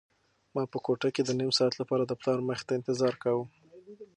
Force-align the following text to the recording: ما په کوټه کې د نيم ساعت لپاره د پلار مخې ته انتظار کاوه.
ما 0.53 0.63
په 0.71 0.77
کوټه 0.85 1.09
کې 1.15 1.21
د 1.23 1.29
نيم 1.39 1.51
ساعت 1.57 1.73
لپاره 1.81 2.03
د 2.05 2.11
پلار 2.21 2.39
مخې 2.49 2.63
ته 2.67 2.73
انتظار 2.75 3.13
کاوه. 3.23 3.45